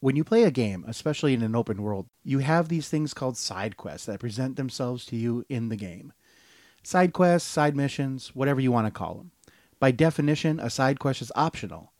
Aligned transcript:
When 0.00 0.14
you 0.14 0.24
play 0.24 0.42
a 0.42 0.50
game, 0.50 0.84
especially 0.86 1.32
in 1.32 1.42
an 1.42 1.56
open 1.56 1.82
world, 1.82 2.06
you 2.22 2.40
have 2.40 2.68
these 2.68 2.88
things 2.88 3.14
called 3.14 3.38
side 3.38 3.78
quests 3.78 4.06
that 4.06 4.20
present 4.20 4.56
themselves 4.56 5.06
to 5.06 5.16
you 5.16 5.44
in 5.48 5.70
the 5.70 5.76
game. 5.76 6.12
Side 6.82 7.14
quests, 7.14 7.48
side 7.48 7.74
missions, 7.74 8.34
whatever 8.34 8.60
you 8.60 8.70
want 8.70 8.86
to 8.86 8.90
call 8.90 9.14
them. 9.14 9.30
By 9.80 9.92
definition, 9.92 10.60
a 10.60 10.68
side 10.68 10.98
quest 10.98 11.22
is 11.22 11.32
optional, 11.34 11.92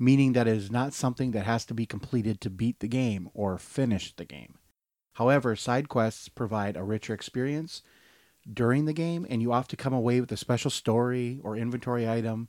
meaning 0.00 0.32
that 0.32 0.48
it 0.48 0.56
is 0.56 0.70
not 0.70 0.94
something 0.94 1.30
that 1.30 1.46
has 1.46 1.64
to 1.66 1.74
be 1.74 1.86
completed 1.86 2.40
to 2.40 2.50
beat 2.50 2.80
the 2.80 2.88
game 2.88 3.30
or 3.34 3.56
finish 3.56 4.14
the 4.14 4.24
game. 4.24 4.58
However, 5.14 5.54
side 5.54 5.88
quests 5.88 6.28
provide 6.28 6.76
a 6.76 6.82
richer 6.82 7.14
experience 7.14 7.82
during 8.52 8.84
the 8.84 8.92
game, 8.92 9.24
and 9.30 9.40
you 9.40 9.52
often 9.52 9.76
come 9.76 9.94
away 9.94 10.20
with 10.20 10.32
a 10.32 10.36
special 10.36 10.72
story 10.72 11.40
or 11.44 11.56
inventory 11.56 12.08
item, 12.08 12.48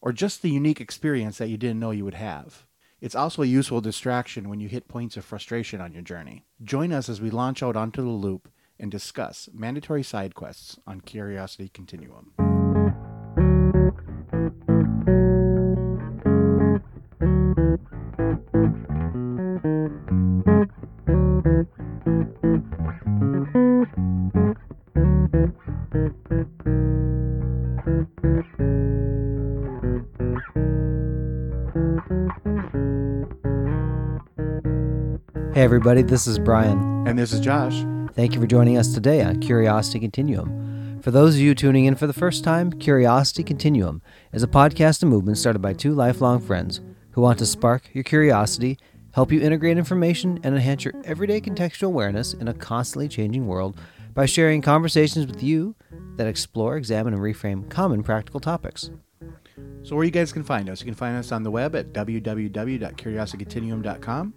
or 0.00 0.12
just 0.12 0.40
the 0.40 0.50
unique 0.50 0.80
experience 0.80 1.36
that 1.36 1.48
you 1.48 1.58
didn't 1.58 1.78
know 1.78 1.90
you 1.90 2.04
would 2.06 2.14
have. 2.14 2.66
It's 3.00 3.14
also 3.14 3.42
a 3.42 3.46
useful 3.46 3.80
distraction 3.80 4.48
when 4.48 4.58
you 4.58 4.68
hit 4.68 4.88
points 4.88 5.16
of 5.16 5.24
frustration 5.24 5.80
on 5.80 5.92
your 5.92 6.02
journey. 6.02 6.46
Join 6.62 6.92
us 6.92 7.08
as 7.08 7.20
we 7.20 7.30
launch 7.30 7.62
out 7.62 7.76
onto 7.76 8.02
the 8.02 8.08
loop 8.08 8.48
and 8.78 8.90
discuss 8.90 9.48
mandatory 9.52 10.02
side 10.02 10.34
quests 10.34 10.78
on 10.86 11.02
Curiosity 11.02 11.68
Continuum. 11.68 12.32
Hey, 35.56 35.62
everybody, 35.62 36.02
this 36.02 36.26
is 36.26 36.38
Brian. 36.38 37.08
And 37.08 37.18
this 37.18 37.32
is 37.32 37.40
Josh. 37.40 37.82
Thank 38.12 38.34
you 38.34 38.40
for 38.42 38.46
joining 38.46 38.76
us 38.76 38.92
today 38.92 39.22
on 39.22 39.40
Curiosity 39.40 39.98
Continuum. 39.98 41.00
For 41.00 41.10
those 41.10 41.34
of 41.34 41.40
you 41.40 41.54
tuning 41.54 41.86
in 41.86 41.94
for 41.94 42.06
the 42.06 42.12
first 42.12 42.44
time, 42.44 42.70
Curiosity 42.70 43.42
Continuum 43.42 44.02
is 44.34 44.42
a 44.42 44.48
podcast 44.48 45.00
and 45.00 45.10
movement 45.10 45.38
started 45.38 45.60
by 45.60 45.72
two 45.72 45.94
lifelong 45.94 46.42
friends 46.42 46.82
who 47.12 47.22
want 47.22 47.38
to 47.38 47.46
spark 47.46 47.88
your 47.94 48.04
curiosity, 48.04 48.78
help 49.14 49.32
you 49.32 49.40
integrate 49.40 49.78
information, 49.78 50.38
and 50.42 50.54
enhance 50.54 50.84
your 50.84 50.92
everyday 51.06 51.40
contextual 51.40 51.84
awareness 51.84 52.34
in 52.34 52.48
a 52.48 52.52
constantly 52.52 53.08
changing 53.08 53.46
world 53.46 53.80
by 54.12 54.26
sharing 54.26 54.60
conversations 54.60 55.26
with 55.26 55.42
you 55.42 55.74
that 56.16 56.26
explore, 56.26 56.76
examine, 56.76 57.14
and 57.14 57.22
reframe 57.22 57.66
common 57.70 58.02
practical 58.02 58.40
topics. 58.40 58.90
So, 59.84 59.96
where 59.96 60.04
you 60.04 60.10
guys 60.10 60.34
can 60.34 60.44
find 60.44 60.68
us, 60.68 60.82
you 60.82 60.84
can 60.84 60.92
find 60.92 61.16
us 61.16 61.32
on 61.32 61.44
the 61.44 61.50
web 61.50 61.74
at 61.74 61.94
www.curiositycontinuum.com. 61.94 64.34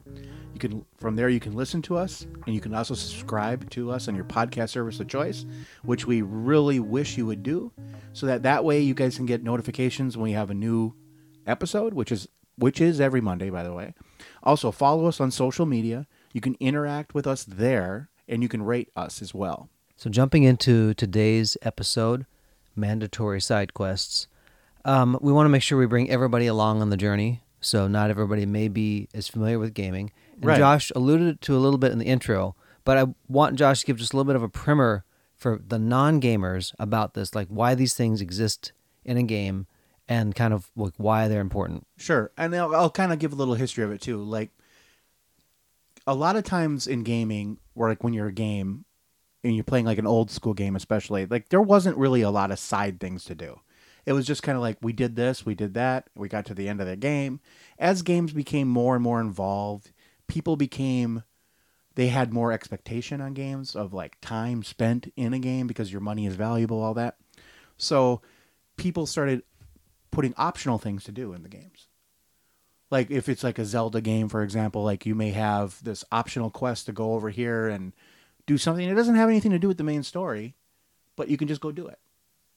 You 0.54 0.60
can 0.60 0.86
from 0.98 1.16
there 1.16 1.30
you 1.30 1.40
can 1.40 1.56
listen 1.56 1.82
to 1.84 1.98
us, 1.98 2.26
and 2.46 2.54
you 2.54 2.62
can 2.62 2.74
also 2.74 2.94
subscribe 2.94 3.70
to 3.72 3.92
us 3.92 4.08
on 4.08 4.16
your 4.16 4.26
podcast 4.26 4.70
service 4.70 5.00
of 5.00 5.08
choice, 5.08 5.46
which 5.84 6.06
we 6.06 6.22
really 6.22 6.80
wish 6.80 7.18
you 7.18 7.26
would 7.26 7.44
do, 7.44 7.72
so 8.14 8.26
that 8.26 8.44
that 8.44 8.64
way 8.64 8.80
you 8.80 8.94
guys 8.94 9.16
can 9.18 9.26
get 9.26 9.44
notifications 9.44 10.18
when 10.18 10.24
we 10.24 10.32
have 10.34 10.50
a 10.50 10.56
new 10.56 10.94
episode, 11.46 11.94
which 11.94 12.12
is 12.12 12.28
which 12.58 12.82
is 12.82 13.00
every 13.00 13.22
Monday, 13.22 13.50
by 13.50 13.64
the 13.64 13.74
way. 13.74 13.94
Also, 14.44 14.72
follow 14.72 15.06
us 15.06 15.20
on 15.20 15.32
social 15.32 15.66
media. 15.66 16.08
You 16.34 16.42
can 16.42 16.56
interact 16.60 17.14
with 17.14 17.26
us 17.26 17.44
there, 17.44 18.10
and 18.28 18.44
you 18.44 18.50
can 18.50 18.62
rate 18.62 18.90
us 18.96 19.22
as 19.22 19.34
well. 19.34 19.70
So, 19.96 20.10
jumping 20.10 20.44
into 20.44 20.94
today's 20.94 21.58
episode, 21.62 22.26
mandatory 22.76 23.42
side 23.42 23.74
quests. 23.74 24.28
Um, 24.86 25.18
we 25.22 25.34
want 25.34 25.46
to 25.46 25.50
make 25.50 25.62
sure 25.62 25.78
we 25.78 25.86
bring 25.86 26.10
everybody 26.10 26.48
along 26.48 26.82
on 26.82 26.90
the 26.90 26.98
journey. 26.98 27.42
So, 27.62 27.88
not 27.88 28.10
everybody 28.10 28.46
may 28.46 28.68
be 28.68 29.10
as 29.14 29.28
familiar 29.28 29.60
with 29.60 29.74
gaming. 29.74 30.12
And 30.36 30.46
Right. 30.46 30.58
Josh 30.58 30.92
alluded 30.96 31.42
to 31.42 31.56
a 31.56 31.60
little 31.60 31.78
bit 31.78 31.92
in 31.92 32.00
the 32.00 32.06
intro, 32.06 32.56
but 32.86 32.98
I 32.98 33.06
want 33.28 33.58
Josh 33.58 33.82
to 33.82 33.86
give 33.86 33.98
just 33.98 34.14
a 34.14 34.16
little 34.16 34.28
bit 34.28 34.36
of 34.36 34.44
a 34.44 34.50
primer 34.50 35.04
for 35.36 35.60
the 35.66 35.80
non 35.80 36.22
gamers 36.22 36.74
about 36.80 37.14
this, 37.14 37.34
like 37.36 37.48
why 37.48 37.76
these 37.76 37.94
things 37.94 38.22
exist 38.22 38.72
in 39.06 39.18
a 39.18 39.24
game 39.24 39.68
and 40.08 40.36
kind 40.36 40.54
of 40.54 40.70
like 40.76 40.94
why 40.98 41.28
they're 41.28 41.42
important. 41.42 41.86
Sure, 41.98 42.32
and 42.38 42.56
I'll, 42.56 42.76
I'll 42.76 42.90
kind 42.90 43.14
of 43.14 43.20
give 43.20 43.32
a 43.32 43.36
little 43.36 43.54
history 43.54 43.84
of 43.84 43.92
it 43.92 44.02
too. 44.02 44.22
Like 44.22 44.52
a 46.08 46.14
lot 46.16 46.36
of 46.36 46.44
times 46.44 46.88
in 46.88 47.04
gaming, 47.04 47.60
or 47.76 47.90
like 47.90 48.04
when 48.04 48.14
you're 48.14 48.28
a 48.28 48.34
game 48.34 48.86
and 49.44 49.56
you're 49.56 49.64
playing 49.64 49.86
like 49.86 49.98
an 49.98 50.08
old 50.08 50.32
school 50.32 50.54
game, 50.54 50.76
especially, 50.76 51.26
like 51.26 51.50
there 51.50 51.62
wasn't 51.62 51.98
really 51.98 52.22
a 52.22 52.32
lot 52.32 52.52
of 52.52 52.60
side 52.60 53.00
things 53.00 53.24
to 53.26 53.36
do. 53.36 53.60
It 54.06 54.14
was 54.14 54.26
just 54.26 54.44
kind 54.44 54.56
of 54.56 54.62
like 54.62 54.78
we 54.82 54.94
did 54.94 55.16
this, 55.16 55.46
we 55.46 55.56
did 55.56 55.74
that, 55.76 56.10
we 56.16 56.28
got 56.28 56.46
to 56.48 56.54
the 56.54 56.68
end 56.68 56.82
of 56.82 56.88
the 56.88 56.96
game. 56.96 57.40
As 57.78 58.02
games 58.02 58.34
became 58.34 58.68
more 58.68 58.96
and 58.96 59.04
more 59.04 59.22
involved, 59.22 59.92
people 60.28 60.56
became 60.56 61.24
they 61.96 62.08
had 62.08 62.32
more 62.32 62.52
expectation 62.52 63.20
on 63.20 63.34
games 63.34 63.76
of 63.76 63.94
like 63.94 64.18
time 64.22 64.64
spent 64.64 65.12
in 65.18 65.34
a 65.34 65.40
game 65.40 65.68
because 65.68 65.92
your 65.92 66.02
money 66.02 66.26
is 66.26 66.36
valuable, 66.36 66.82
all 66.82 66.94
that. 66.94 67.18
So 67.78 68.22
people 68.78 69.06
started 69.06 69.44
putting 70.12 70.34
optional 70.38 70.78
things 70.78 71.04
to 71.04 71.12
do 71.12 71.34
in 71.34 71.44
the 71.44 71.50
games. 71.50 71.88
Like 72.90 73.12
if 73.12 73.28
it's 73.28 73.44
like 73.44 73.60
a 73.60 73.66
Zelda 73.66 74.02
game, 74.02 74.30
for 74.30 74.44
example, 74.44 74.84
like 74.84 75.06
you 75.06 75.14
may 75.14 75.32
have 75.32 75.84
this 75.84 76.06
optional 76.12 76.50
quest 76.50 76.86
to 76.86 76.92
go 76.92 77.14
over 77.14 77.30
here 77.30 77.68
and 77.68 77.94
do 78.46 78.58
something. 78.58 78.88
It 78.88 78.96
doesn't 78.96 79.16
have 79.16 79.30
anything 79.30 79.52
to 79.52 79.60
do 79.60 79.68
with 79.68 79.78
the 79.78 79.84
main 79.84 80.04
story, 80.04 80.56
but 81.16 81.28
you 81.28 81.38
can 81.38 81.48
just 81.48 81.62
go 81.62 81.72
do 81.72 81.86
it, 81.88 82.00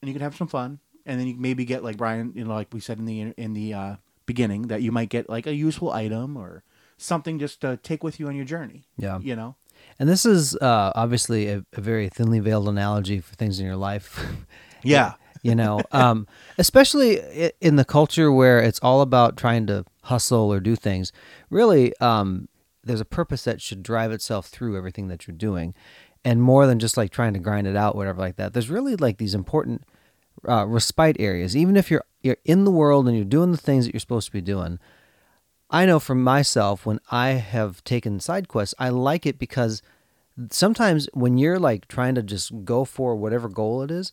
and 0.01 0.09
you 0.09 0.15
can 0.15 0.23
have 0.23 0.37
some 0.37 0.47
fun. 0.47 0.79
And 1.05 1.19
then 1.19 1.27
you 1.27 1.37
maybe 1.37 1.65
get 1.65 1.83
like 1.83 1.97
Brian, 1.97 2.33
you 2.35 2.45
know, 2.45 2.55
like 2.55 2.73
we 2.73 2.81
said 2.81 2.99
in 2.99 3.05
the 3.07 3.21
in 3.21 3.55
the 3.55 3.75
uh, 3.75 3.97
beginning, 4.27 4.69
that 4.69 4.83
you 4.83 4.93
might 4.93 5.09
get 5.09 5.29
like 5.29 5.47
a 5.47 5.55
useful 5.55 5.91
item 5.91 6.37
or 6.37 6.63
something 6.97 7.39
just 7.39 7.61
to 7.61 7.77
take 7.79 8.03
with 8.05 8.21
you 8.21 8.29
on 8.29 8.37
your 8.37 8.45
journey. 8.45 8.85
Yeah. 8.97 9.19
you 9.21 9.35
know. 9.37 9.57
And 9.99 10.09
this 10.09 10.25
is 10.25 10.55
uh, 10.57 10.93
obviously 10.95 11.49
a, 11.49 11.65
a 11.73 11.81
very 11.81 12.09
thinly 12.09 12.39
veiled 12.39 12.69
analogy 12.69 13.21
for 13.21 13.35
things 13.35 13.59
in 13.59 13.67
your 13.67 13.77
life. 13.77 14.25
Yeah. 14.85 15.13
you 15.45 15.55
know 15.55 15.81
um, 15.93 16.27
especially 16.59 17.53
in 17.61 17.77
the 17.77 17.85
culture 17.85 18.33
where 18.33 18.59
it's 18.59 18.81
all 18.81 19.01
about 19.01 19.37
trying 19.37 19.65
to 19.69 19.85
hustle 20.03 20.53
or 20.53 20.59
do 20.59 20.75
things 20.75 21.13
really 21.51 21.97
um, 21.99 22.49
there's 22.83 23.01
a 23.01 23.05
purpose 23.05 23.45
that 23.45 23.61
should 23.63 23.85
drive 23.85 24.11
itself 24.11 24.49
through 24.49 24.77
everything 24.77 25.07
that 25.07 25.29
you're 25.29 25.37
doing 25.37 25.73
and 26.25 26.43
more 26.43 26.67
than 26.67 26.81
just 26.81 26.97
like 26.97 27.13
trying 27.13 27.33
to 27.33 27.39
grind 27.39 27.69
it 27.69 27.77
out 27.77 27.95
whatever 27.95 28.21
like 28.21 28.35
that 28.35 28.55
there's 28.55 28.69
really 28.71 28.97
like 28.97 29.19
these 29.19 29.37
important 29.37 29.85
uh, 30.49 30.67
respite 30.67 31.17
areas 31.21 31.57
even 31.57 31.77
if 31.77 31.91
you're 31.91 32.05
you're 32.23 32.37
in 32.45 32.65
the 32.65 32.71
world 32.71 33.07
and 33.09 33.17
you're 33.17 33.25
doing 33.25 33.51
the 33.53 33.57
things 33.59 33.85
that 33.87 33.95
you're 33.95 34.01
supposed 34.01 34.27
to 34.27 34.33
be 34.33 34.41
doing 34.41 34.79
I 35.71 35.87
know 35.87 35.99
for 35.99 36.15
myself 36.15 36.85
when 36.85 37.01
I 37.11 37.29
have 37.31 37.83
taken 37.85 38.21
side 38.21 38.47
quests, 38.47 38.75
I 38.79 38.91
like 38.91 39.25
it 39.25 39.39
because 39.39 39.81
sometimes 40.51 41.09
when 41.15 41.39
you're 41.39 41.59
like 41.59 41.89
trying 41.89 42.15
to 42.17 42.23
just 42.23 42.53
go 42.65 42.85
for 42.85 43.17
whatever 43.17 43.49
goal 43.49 43.83
it 43.83 43.91
is, 43.91 44.13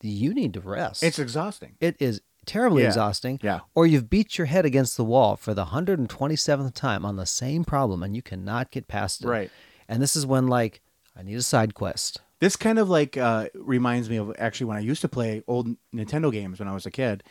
you 0.00 0.32
need 0.32 0.54
to 0.54 0.60
rest. 0.60 1.02
It's 1.02 1.18
exhausting. 1.18 1.74
it 1.80 1.96
is 2.00 2.22
terribly 2.46 2.82
Yeah. 2.82 2.88
exhausting. 2.88 3.40
Yeah. 3.42 3.60
Or 3.74 3.86
you've 3.86 4.08
beat 4.08 4.38
your 4.38 4.46
head 4.46 4.64
against 4.64 4.96
the 4.96 5.04
wall 5.04 5.36
for 5.36 5.52
the 5.52 5.66
127th 5.66 6.72
time 6.74 7.04
on 7.04 7.16
the 7.16 7.26
same 7.26 7.64
problem 7.64 8.02
and 8.02 8.14
you 8.16 8.22
cannot 8.22 8.70
get 8.70 8.88
past 8.88 9.22
it. 9.22 9.28
Right. 9.28 9.50
And 9.88 10.00
this 10.02 10.16
is 10.16 10.24
when 10.24 10.46
like 10.46 10.80
I 11.14 11.22
need 11.22 11.36
a 11.36 11.42
side 11.42 11.74
quest. 11.74 12.20
This 12.38 12.56
kind 12.56 12.78
of 12.78 12.88
like 12.88 13.16
uh, 13.16 13.48
reminds 13.54 14.10
me 14.10 14.16
of 14.16 14.34
actually 14.38 14.66
when 14.66 14.76
I 14.76 14.80
used 14.80 15.00
to 15.02 15.08
play 15.08 15.42
old 15.46 15.68
Nintendo 15.94 16.30
games 16.30 16.58
when 16.58 16.68
I 16.68 16.74
was 16.74 16.86
a 16.86 16.90
kid. 16.90 17.22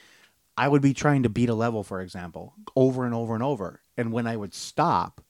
I 0.58 0.68
would 0.68 0.82
be 0.82 0.94
trying 0.94 1.24
to 1.24 1.30
beat 1.30 1.50
a 1.50 1.54
level, 1.54 1.84
for 1.84 2.00
example, 2.00 2.54
over 2.76 3.06
and 3.06 3.14
over 3.14 3.34
and 3.34 3.44
over. 3.44 3.82
And 3.98 4.14
when 4.14 4.26
I 4.26 4.38
would 4.38 4.54
stop 4.54 5.22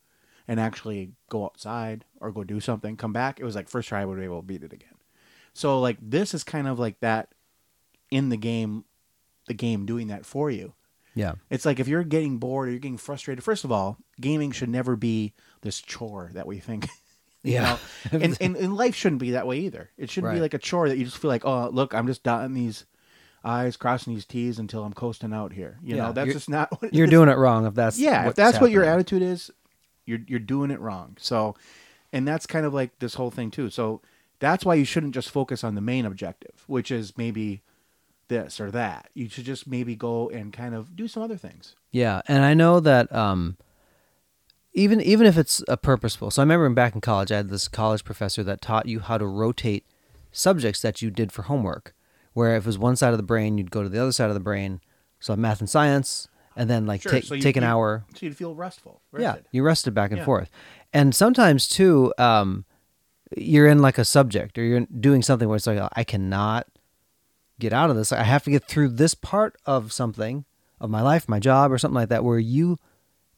and 0.47 0.59
actually 0.59 1.13
go 1.29 1.45
outside 1.45 2.05
or 2.19 2.31
go 2.31 2.43
do 2.43 2.59
something, 2.59 2.95
come 2.95 3.11
back, 3.11 3.39
it 3.39 3.43
was 3.43 3.55
like 3.55 3.67
first 3.67 3.89
try 3.89 4.01
I 4.01 4.05
would 4.05 4.19
be 4.19 4.25
able 4.25 4.41
to 4.41 4.47
beat 4.47 4.63
it 4.63 4.71
again. 4.71 4.89
So 5.53 5.79
like 5.79 5.97
this 5.99 6.33
is 6.33 6.43
kind 6.43 6.67
of 6.67 6.77
like 6.77 6.99
that 6.99 7.33
in 8.11 8.29
the 8.29 8.37
game, 8.37 8.85
the 9.47 9.53
game 9.53 9.85
doing 9.85 10.07
that 10.07 10.25
for 10.25 10.51
you. 10.51 10.73
Yeah. 11.15 11.35
It's 11.49 11.65
like 11.65 11.79
if 11.79 11.87
you're 11.87 12.03
getting 12.03 12.37
bored 12.37 12.67
or 12.67 12.71
you're 12.71 12.79
getting 12.79 12.97
frustrated. 12.97 13.43
First 13.43 13.63
of 13.63 13.71
all, 13.71 13.97
gaming 14.19 14.51
should 14.51 14.69
never 14.69 14.95
be 14.95 15.33
this 15.61 15.81
chore 15.81 16.29
that 16.33 16.45
we 16.45 16.59
think. 16.59 16.87
You 17.45 17.53
Yeah. 17.53 17.77
know? 18.11 18.19
and, 18.19 18.37
and 18.41 18.55
and 18.57 18.75
life 18.75 18.95
shouldn't 18.95 19.21
be 19.21 19.31
that 19.31 19.47
way 19.47 19.59
either. 19.59 19.89
It 19.97 20.09
shouldn't 20.09 20.33
be 20.33 20.39
like 20.39 20.53
a 20.53 20.57
chore 20.59 20.89
that 20.89 20.97
you 20.97 21.05
just 21.05 21.17
feel 21.17 21.29
like, 21.29 21.45
oh, 21.45 21.69
look, 21.69 21.93
I'm 21.93 22.07
just 22.07 22.23
dotting 22.23 22.53
these 22.53 22.85
I's, 23.43 23.77
crossing 23.77 24.13
these 24.13 24.25
T's 24.25 24.57
until 24.59 24.83
I'm 24.83 24.93
coasting 24.93 25.31
out 25.33 25.53
here. 25.53 25.77
You 25.83 25.95
Yeah, 25.95 26.07
know, 26.07 26.11
that's 26.13 26.33
just 26.33 26.49
not 26.49 26.71
what 26.81 26.93
You're 26.93 27.05
it's- 27.05 27.11
doing 27.11 27.29
it 27.29 27.37
wrong 27.37 27.65
if 27.65 27.75
that's 27.75 27.99
Yeah, 27.99 28.27
if 28.27 28.35
that's 28.35 28.59
what 28.59 28.71
your 28.71 28.83
attitude 28.83 29.21
is, 29.21 29.51
you're 30.05 30.19
you're 30.27 30.39
doing 30.39 30.71
it 30.71 30.79
wrong. 30.79 31.15
So, 31.19 31.55
and 32.11 32.27
that's 32.27 32.45
kind 32.45 32.65
of 32.65 32.73
like 32.73 32.97
this 32.99 33.13
whole 33.15 33.31
thing 33.31 33.51
too. 33.51 33.69
So 33.69 34.01
that's 34.39 34.65
why 34.65 34.75
you 34.75 34.83
shouldn't 34.85 35.13
just 35.13 35.29
focus 35.29 35.63
on 35.63 35.75
the 35.75 35.81
main 35.81 36.05
objective, 36.05 36.63
which 36.67 36.91
is 36.91 37.17
maybe 37.17 37.61
this 38.27 38.59
or 38.59 38.71
that. 38.71 39.09
You 39.13 39.29
should 39.29 39.45
just 39.45 39.67
maybe 39.67 39.95
go 39.95 40.29
and 40.29 40.51
kind 40.51 40.73
of 40.75 40.95
do 40.95 41.07
some 41.07 41.21
other 41.23 41.37
things. 41.37 41.75
Yeah, 41.91 42.21
and 42.27 42.43
I 42.43 42.53
know 42.55 42.79
that 42.79 43.13
um, 43.13 43.57
even 44.75 45.01
even 45.01 45.25
if 45.25 45.37
it's 45.37 45.63
a 45.67 45.77
purposeful. 45.77 46.29
So 46.29 46.41
I 46.41 46.43
remember 46.43 46.69
back 46.69 46.93
in 46.93 47.01
college, 47.01 47.31
I 47.31 47.37
had 47.37 47.49
this 47.49 47.67
college 47.67 48.03
professor 48.03 48.43
that 48.43 48.61
taught 48.61 48.85
you 48.87 48.99
how 48.99 49.17
to 49.17 49.25
rotate 49.25 49.85
subjects 50.31 50.81
that 50.81 51.01
you 51.01 51.09
did 51.09 51.31
for 51.31 51.43
homework. 51.43 51.95
Where 52.33 52.55
if 52.57 52.65
it 52.65 52.67
was 52.67 52.77
one 52.77 52.97
side 52.97 53.11
of 53.13 53.17
the 53.17 53.23
brain, 53.23 53.57
you'd 53.57 53.71
go 53.71 53.81
to 53.81 53.89
the 53.89 54.01
other 54.01 54.11
side 54.11 54.27
of 54.27 54.33
the 54.33 54.41
brain. 54.41 54.81
So 55.21 55.35
math 55.37 55.61
and 55.61 55.69
science, 55.69 56.27
and 56.55 56.69
then 56.69 56.85
like 56.85 57.01
Sure, 57.01 57.13
take 57.13 57.23
so 57.23 57.37
take 57.39 57.55
an 57.55 57.63
hour. 57.63 58.03
So 58.13 58.25
you'd 58.25 58.35
feel 58.37 58.53
restful. 58.53 59.01
Yeah, 59.17 59.37
you 59.51 59.63
rested 59.63 59.93
back 59.93 60.11
and 60.11 60.19
Yeah. 60.19 60.25
forth, 60.25 60.51
and 60.93 61.15
sometimes 61.15 61.67
too, 61.69 62.13
um, 62.17 62.65
you're 63.37 63.67
in 63.67 63.81
like 63.81 63.97
a 63.97 64.05
subject 64.05 64.57
or 64.57 64.63
you're 64.63 64.85
doing 64.99 65.21
something 65.21 65.47
where 65.47 65.55
it's 65.55 65.65
like 65.65 65.79
I 65.93 66.03
cannot 66.03 66.67
get 67.57 67.71
out 67.71 67.89
of 67.89 67.95
this. 67.95 68.11
I 68.11 68.23
have 68.23 68.43
to 68.43 68.51
get 68.51 68.65
through 68.65 68.89
this 68.89 69.15
part 69.15 69.55
of 69.65 69.93
something 69.93 70.43
of 70.81 70.89
my 70.89 71.01
life, 71.01 71.29
my 71.29 71.39
job, 71.39 71.71
or 71.71 71.77
something 71.77 71.95
like 71.95 72.09
that, 72.09 72.25
where 72.25 72.37
you 72.37 72.77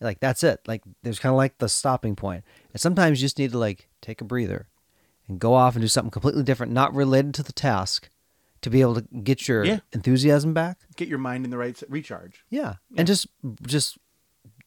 like 0.02 0.20
that's 0.20 0.44
it. 0.44 0.60
Like 0.68 0.84
there's 1.04 1.20
kind 1.20 1.32
of 1.34 1.38
like 1.38 1.58
the 1.58 1.70
stopping 1.70 2.16
point, 2.16 2.44
and 2.74 2.80
sometimes 2.82 3.20
you 3.22 3.26
just 3.26 3.38
need 3.40 3.52
to 3.52 3.58
like 3.58 3.88
take 4.02 4.22
a 4.22 4.26
breather 4.26 4.68
and 5.28 5.40
go 5.40 5.54
off 5.54 5.76
and 5.76 5.82
do 5.84 5.88
something 5.88 6.12
completely 6.12 6.44
different, 6.44 6.72
not 6.72 6.94
related 6.94 7.34
to 7.36 7.44
the 7.44 7.52
task, 7.54 8.10
to 8.62 8.70
be 8.70 8.82
able 8.82 8.96
to 8.96 9.02
get 9.24 9.48
your 9.48 9.64
Yeah. 9.66 9.80
enthusiasm 9.94 10.54
back. 10.54 10.78
Get 10.96 11.08
your 11.08 11.18
mind 11.20 11.46
in 11.46 11.52
the 11.52 11.58
right 11.58 11.82
recharge. 11.90 12.44
Yeah. 12.50 12.76
And 12.96 13.08
just 13.08 13.28
just 13.66 13.98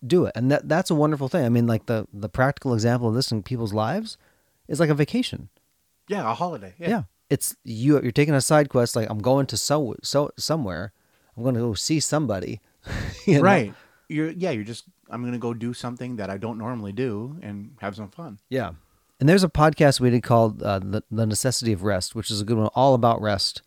do 0.06 0.24
it. 0.26 0.32
And 0.34 0.50
that 0.50 0.68
that's 0.68 0.90
a 0.90 0.94
wonderful 0.94 1.28
thing. 1.28 1.44
I 1.44 1.48
mean 1.48 1.66
like 1.66 1.86
the 1.86 2.06
the 2.12 2.28
practical 2.28 2.74
example 2.74 3.08
of 3.08 3.14
this 3.14 3.30
in 3.32 3.42
people's 3.42 3.72
lives 3.72 4.16
is 4.68 4.80
like 4.80 4.90
a 4.90 4.94
vacation. 4.94 5.48
Yeah, 6.08 6.30
a 6.30 6.34
holiday. 6.34 6.74
Yeah. 6.78 6.88
Yeah. 6.88 7.02
It's 7.30 7.54
you 7.64 8.00
you're 8.02 8.10
taking 8.12 8.34
a 8.34 8.40
side 8.40 8.68
quest 8.68 8.96
like 8.96 9.08
I'm 9.08 9.20
going 9.20 9.46
to 9.46 9.56
so 9.56 9.94
so 10.02 10.30
somewhere. 10.36 10.92
I'm 11.36 11.42
going 11.44 11.54
to 11.54 11.60
go 11.60 11.74
see 11.74 12.00
somebody. 12.00 12.60
You 13.26 13.34
know? 13.36 13.42
Right. 13.42 13.74
You're 14.08 14.30
yeah, 14.30 14.50
you're 14.50 14.64
just 14.64 14.84
I'm 15.10 15.24
gonna 15.24 15.38
go 15.38 15.54
do 15.54 15.72
something 15.74 16.16
that 16.16 16.30
I 16.30 16.36
don't 16.38 16.58
normally 16.58 16.92
do 16.92 17.38
and 17.42 17.76
have 17.80 17.96
some 17.96 18.10
fun. 18.10 18.38
Yeah. 18.48 18.72
And 19.18 19.28
there's 19.28 19.44
a 19.44 19.48
podcast 19.48 20.00
we 20.00 20.08
did 20.10 20.22
called 20.22 20.62
uh, 20.62 20.78
the, 20.78 21.02
the 21.10 21.26
Necessity 21.26 21.72
of 21.72 21.82
Rest, 21.82 22.14
which 22.14 22.30
is 22.30 22.40
a 22.40 22.44
good 22.44 22.56
one, 22.56 22.68
all 22.74 22.94
about 22.94 23.20
rest. 23.20 23.60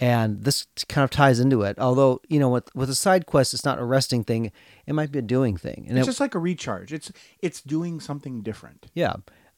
And 0.00 0.42
this 0.42 0.66
kind 0.88 1.04
of 1.04 1.10
ties 1.10 1.38
into 1.40 1.62
it. 1.62 1.78
Although, 1.78 2.20
you 2.28 2.38
know, 2.38 2.50
with, 2.50 2.74
with 2.74 2.90
a 2.90 2.94
side 2.94 3.24
quest, 3.24 3.54
it's 3.54 3.64
not 3.64 3.78
a 3.78 3.84
resting 3.84 4.24
thing. 4.24 4.52
It 4.84 4.94
might 4.94 5.10
be 5.12 5.20
a 5.20 5.22
doing 5.22 5.56
thing. 5.56 5.86
And 5.88 5.96
It's 5.96 6.06
it, 6.06 6.10
just 6.10 6.20
like 6.20 6.34
a 6.34 6.38
recharge. 6.38 6.92
It's 6.92 7.10
it's 7.40 7.62
doing 7.62 8.00
something 8.00 8.42
different. 8.42 8.88
Yeah. 8.94 9.14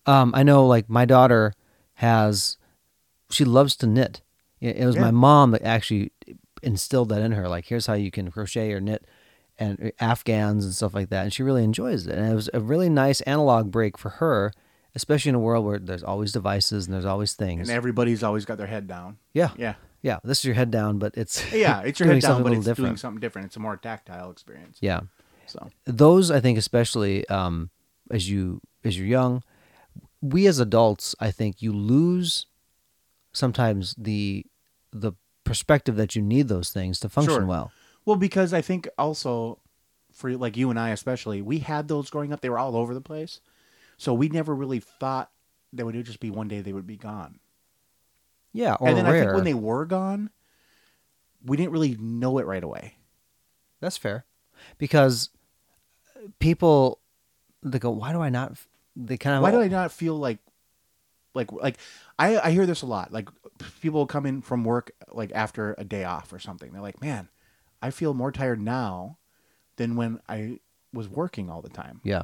Um, 0.07 0.33
I 0.35 0.43
know 0.45 0.67
like 0.67 0.89
my 0.89 1.07
daughter 1.07 1.55
has, 1.95 2.57
she 3.31 3.45
loves 3.45 3.75
to 3.77 3.87
knit. 3.87 4.21
It 4.61 4.77
it 4.77 4.87
was 4.87 4.95
Yeah. 4.97 5.03
my 5.03 5.11
mom 5.11 5.51
that 5.53 5.63
actually 5.63 6.13
instilled 6.63 7.09
that 7.09 7.23
in 7.23 7.33
her. 7.33 7.49
Like, 7.49 7.67
here's 7.67 7.87
how 7.87 7.95
you 7.95 8.11
can 8.11 8.31
crochet 8.31 8.73
or 8.73 8.81
knit 8.81 9.07
and 9.59 9.93
Afghans 10.01 10.65
and 10.65 10.75
stuff 10.75 10.95
like 10.95 11.09
that. 11.11 11.25
And 11.25 11.33
she 11.33 11.43
really 11.43 11.65
enjoys 11.65 12.07
it. 12.07 12.17
And 12.17 12.31
it 12.31 12.35
was 12.35 12.49
a 12.55 12.61
really 12.61 12.89
nice 12.89 13.21
analog 13.23 13.71
break 13.71 13.99
for 13.99 14.09
her, 14.11 14.53
especially 14.95 15.31
in 15.31 15.35
a 15.35 15.41
world 15.41 15.65
where 15.65 15.79
there's 15.79 16.03
always 16.05 16.33
devices 16.33 16.87
and 16.87 16.95
there's 16.95 17.05
always 17.05 17.33
things. 17.35 17.69
And 17.69 17.77
everybody's 17.77 18.23
always 18.23 18.45
got 18.45 18.59
their 18.59 18.67
head 18.69 18.87
down. 18.87 19.19
yeah. 19.35 19.51
Yeah. 19.57 19.75
Yeah. 20.01 20.19
This 20.23 20.39
is 20.39 20.45
your 20.45 20.55
head 20.55 20.71
down, 20.71 20.99
but 20.99 21.17
it's, 21.17 21.53
Yeah, 21.53 21.81
it's 21.83 21.99
your 22.01 22.09
head 22.13 22.23
down, 22.23 22.45
but 22.45 22.53
it's 22.53 22.65
different. 22.65 22.89
doing 22.91 22.97
something 22.97 23.21
different. 23.21 23.47
It's 23.47 23.57
a 23.57 23.61
more 23.61 23.77
tactile 23.77 24.31
experience. 24.31 24.79
yeah. 24.81 25.01
So 25.47 25.71
those 25.87 26.31
I 26.31 26.41
think 26.41 26.59
especially 26.59 27.27
um, 27.29 27.71
as 28.11 28.29
you 28.31 28.61
as 28.85 28.99
you're 28.99 29.07
young, 29.09 29.43
we 30.21 30.47
as 30.47 30.59
adults 30.61 31.15
I 31.19 31.31
think 31.31 31.63
you 31.63 31.73
lose 31.73 32.47
sometimes 33.33 33.95
the 33.99 34.45
the 34.93 35.13
perspective 35.45 35.97
that 35.97 36.15
you 36.15 36.23
need 36.23 36.49
those 36.49 36.71
things 36.71 37.01
to 37.01 37.09
function 37.09 37.35
Sure. 37.35 37.47
well. 37.47 37.73
Well, 38.09 38.17
because 38.17 38.55
I 38.55 38.63
think 38.63 38.89
also 38.97 39.59
for 40.13 40.35
like 40.35 40.57
you 40.57 40.71
and 40.71 40.81
I 40.81 40.89
especially, 40.93 41.43
we 41.43 41.59
had 41.59 41.89
those 41.89 42.09
growing 42.09 42.33
up. 42.33 42.41
They 42.41 42.49
were 42.49 42.59
all 42.59 42.75
over 42.75 42.95
the 42.95 43.03
place, 43.03 43.43
so 43.99 44.15
we 44.15 44.31
never 44.31 44.55
really 44.55 44.81
thought 44.81 45.31
that 45.75 45.83
it 45.83 45.85
would 45.85 46.07
just 46.07 46.19
be 46.19 46.31
one 46.31 46.49
day 46.49 46.63
they 46.63 46.73
would 46.73 46.87
be 46.87 46.97
gone. 46.97 47.39
Yeah, 48.55 48.77
or 48.81 48.89
and 48.89 48.97
then 48.97 49.05
rare. 49.05 49.15
I 49.15 49.21
think 49.21 49.35
when 49.35 49.45
they 49.45 49.53
were 49.53 49.85
gone, 49.85 50.31
we 51.45 51.59
didn't 51.59 51.73
really 51.73 51.99
know 52.01 52.39
it 52.39 52.47
right 52.47 52.65
away. 52.65 52.95
That's 53.83 53.99
fair, 53.99 54.25
because 54.79 55.29
people 56.39 57.01
they 57.63 57.79
go, 57.79 57.91
why 57.91 58.13
do 58.13 58.23
I 58.23 58.31
not? 58.31 58.55
They 58.97 59.19
kind 59.19 59.37
of 59.37 59.43
Why 59.43 59.51
do 59.51 59.61
I 59.61 59.69
not 59.69 59.93
feel 59.93 60.17
like, 60.17 60.39
like, 61.35 61.53
like 61.53 61.77
I 62.19 62.39
I 62.39 62.51
hear 62.53 62.65
this 62.65 62.81
a 62.81 62.87
lot. 62.87 63.13
Like 63.13 63.29
people 63.83 64.07
come 64.07 64.25
in 64.25 64.41
from 64.41 64.65
work 64.65 64.93
like 65.13 65.31
after 65.35 65.75
a 65.77 65.85
day 65.85 66.05
off 66.05 66.33
or 66.33 66.39
something. 66.39 66.73
They're 66.73 66.81
like, 66.81 67.03
man, 67.03 67.29
I 67.83 67.91
feel 67.91 68.15
more 68.15 68.33
tired 68.33 68.61
now 68.61 69.19
than 69.77 69.97
when 69.97 70.21
I 70.29 70.59
was 70.93 71.09
working 71.09 71.51
all 71.51 71.63
the 71.63 71.69
time. 71.69 72.01
Yeah, 72.03 72.23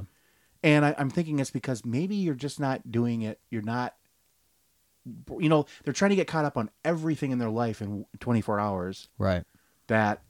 And 0.62 0.85
I, 0.85 0.95
I'm 0.99 1.11
thinking 1.11 1.39
it's 1.39 1.51
because 1.51 1.85
maybe 1.85 2.17
you're 2.17 2.35
just 2.35 2.59
not 2.59 2.91
doing 2.91 3.23
it. 3.23 3.39
You're 3.51 3.62
not, 3.62 3.95
you 5.39 5.49
know, 5.49 5.67
they're 5.85 5.93
trying 5.93 6.11
to 6.11 6.17
get 6.17 6.27
caught 6.27 6.45
up 6.45 6.56
on 6.56 6.71
everything 6.85 7.31
in 7.31 7.39
their 7.39 7.51
life 7.51 7.81
in 7.83 8.06
24 8.21 8.59
hours 8.59 9.09
right. 9.19 9.45
that 9.87 10.23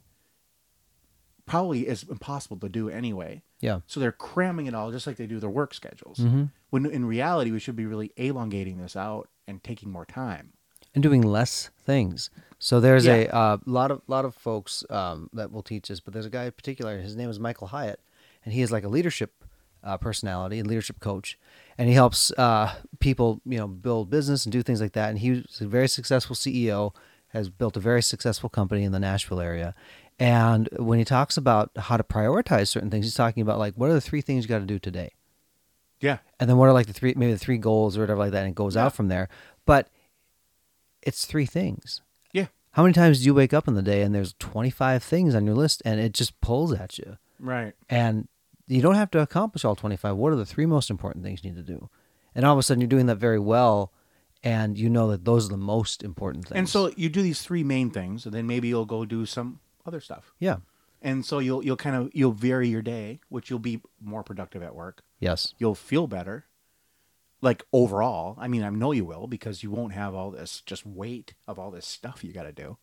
probably 1.47 1.87
is 1.87 2.03
impossible 2.05 2.59
to 2.59 2.69
do 2.69 2.89
anyway. 2.89 3.43
Yeah, 3.61 3.81
So 3.87 3.99
they're 4.01 4.13
cramming 4.13 4.67
it 4.67 4.75
all 4.75 4.91
just 4.91 5.07
like 5.07 5.17
they 5.17 5.27
do 5.27 5.41
their 5.41 5.49
work 5.49 5.73
schedules. 5.73 6.19
Mhm. 6.19 6.51
When 6.71 6.85
in 6.85 7.07
reality, 7.07 7.51
we 7.51 7.59
should 7.59 7.77
be 7.77 7.87
really 7.87 8.13
elongating 8.17 8.77
this 8.79 8.95
out 8.97 9.29
and 9.47 9.63
taking 9.63 9.91
more 9.91 10.05
time. 10.05 10.53
And 10.95 11.03
doing 11.03 11.23
less 11.23 11.71
things. 11.85 12.31
So 12.59 12.81
there's 12.81 13.07
a 13.07 13.35
uh, 13.35 13.59
lot 13.67 13.91
of 13.91 14.01
lot 14.07 14.25
of 14.25 14.35
folks 14.35 14.85
um, 14.91 15.29
that 15.35 15.53
will 15.53 15.63
teach 15.63 15.91
us, 15.91 16.01
but 16.01 16.15
there's 16.15 16.27
a 16.27 16.31
guy 16.31 16.45
in 16.47 16.53
particular. 16.53 16.99
His 16.99 17.15
name 17.17 17.29
is 17.29 17.39
Michael 17.39 17.67
Hyatt, 17.69 18.01
and 18.45 18.55
he 18.55 18.63
is 18.63 18.73
like 18.73 18.85
a 18.85 18.89
leadership 18.89 19.33
uh, 19.83 19.99
personality 19.99 20.59
and 20.59 20.67
leadership 20.69 20.99
coach, 21.01 21.39
and 21.77 21.89
he 21.89 21.95
helps 21.95 22.31
uh, 22.39 22.75
people 23.01 23.41
you 23.45 23.59
know 23.59 23.67
build 23.67 24.09
business 24.09 24.47
and 24.47 24.53
do 24.53 24.63
things 24.63 24.81
like 24.81 24.93
that. 24.93 25.11
And 25.11 25.19
he's 25.19 25.61
a 25.61 25.67
very 25.67 25.89
successful 25.89 26.35
CEO, 26.35 26.95
has 27.29 27.51
built 27.51 27.77
a 27.77 27.81
very 27.81 28.03
successful 28.03 28.49
company 28.49 28.83
in 28.85 28.93
the 28.93 29.01
Nashville 29.01 29.41
area. 29.41 29.75
And 30.19 30.69
when 30.79 30.99
he 31.01 31.05
talks 31.05 31.37
about 31.37 31.71
how 31.77 31.97
to 31.99 32.05
prioritize 32.05 32.69
certain 32.69 32.89
things, 32.91 33.05
he's 33.05 33.15
talking 33.15 33.43
about 33.43 33.59
like 33.59 33.75
what 33.75 33.91
are 33.91 33.95
the 33.95 34.01
three 34.01 34.21
things 34.23 34.45
you 34.45 34.49
got 34.49 34.61
to 34.61 34.65
do 34.65 34.79
today 34.79 35.11
Yeah. 36.01 36.19
and 36.39 36.49
then 36.49 36.57
what 36.57 36.69
are 36.69 36.73
like 36.73 36.87
the 36.87 36.93
three 36.93 37.15
maybe 37.17 37.33
the 37.33 37.39
three 37.39 37.59
goals 37.59 37.97
or 37.99 38.01
whatever 38.03 38.21
like 38.21 38.31
that 38.33 38.43
and 38.45 38.51
it 38.51 38.55
goes 38.55 38.77
Yeah. 38.77 38.85
out 38.87 38.95
from 38.95 39.09
there 39.09 39.29
but 39.67 39.89
it's 41.07 41.25
three 41.27 41.47
things 41.47 42.01
Yeah. 42.33 42.47
how 42.73 42.83
many 42.83 42.93
times 42.93 43.19
do 43.21 43.25
you 43.27 43.35
wake 43.35 43.53
up 43.55 43.69
in 43.69 43.75
the 43.75 43.83
day 43.83 44.03
and 44.03 44.15
there's 44.15 44.35
25 44.39 45.03
things 45.03 45.35
on 45.35 45.47
your 45.47 45.55
list 45.55 45.83
and 45.85 46.01
it 46.01 46.13
just 46.13 46.41
pulls 46.41 46.73
at 46.73 46.99
you 46.99 47.17
Right. 47.39 47.75
and 47.89 48.29
you 48.67 48.81
don't 48.83 48.95
have 48.95 49.11
to 49.13 49.21
accomplish 49.21 49.65
all 49.65 49.77
25 49.77 50.17
what 50.17 50.33
are 50.33 50.37
the 50.37 50.47
three 50.47 50.67
most 50.67 50.91
important 50.91 51.25
things 51.25 51.41
you 51.45 51.51
need 51.51 51.67
to 51.67 51.73
do 51.73 51.89
and 52.35 52.45
all 52.45 52.53
of 52.53 52.59
a 52.59 52.63
sudden 52.63 52.81
you're 52.81 52.89
doing 52.89 53.07
that 53.07 53.17
very 53.17 53.39
well 53.39 53.93
and 54.43 54.77
you 54.79 54.91
know 54.91 55.09
that 55.11 55.25
those 55.25 55.47
are 55.47 55.51
the 55.51 55.57
most 55.57 56.03
important 56.03 56.45
things 56.47 56.57
And 56.59 56.69
so 56.69 56.93
you 56.97 57.09
do 57.09 57.23
these 57.23 57.41
three 57.43 57.65
main 57.65 57.91
things, 57.91 58.27
and 58.27 58.35
then 58.35 58.47
maybe 58.47 58.69
you'll 58.69 58.85
go 58.85 59.05
do 59.07 59.25
some 59.25 59.61
other 59.87 60.01
stuff. 60.01 60.35
yeah 60.39 60.57
And 61.01 61.25
so 61.25 61.39
you'll 61.39 61.65
you'll 61.65 61.77
kind 61.79 61.97
of 61.97 62.11
you'll 62.13 62.33
vary 62.33 62.69
your 62.69 62.83
day, 62.83 63.21
which 63.31 63.49
you'll 63.51 63.59
be 63.73 63.81
more 64.03 64.23
productive 64.23 64.63
at 64.63 64.75
work. 64.75 65.03
yes 65.21 65.55
You'll 65.59 65.75
feel 65.75 66.07
better, 66.07 66.45
like 67.45 67.63
overall. 67.73 68.37
I 68.39 68.49
mean, 68.49 68.63
I 68.63 68.71
know 68.71 68.93
you 68.93 69.05
will 69.05 69.27
because 69.27 69.63
you 69.63 69.71
won't 69.71 69.93
have 69.93 70.15
all 70.15 70.31
this 70.31 70.63
just 70.67 70.85
weight 70.87 71.35
of 71.47 71.59
all 71.59 71.71
this 71.71 71.87
stuff 71.87 72.25
you 72.25 72.33
got 72.33 72.45
to 72.45 72.53
do. 72.53 72.77